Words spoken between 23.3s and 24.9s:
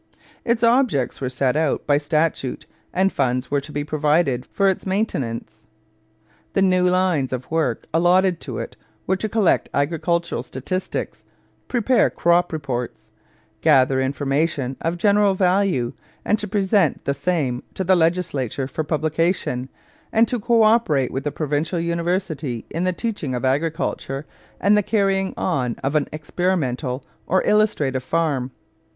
of agriculture and the